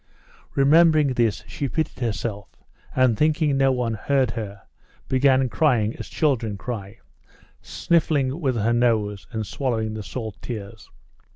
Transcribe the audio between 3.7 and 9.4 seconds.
one heard her, began crying as children cry, sniffing with her nose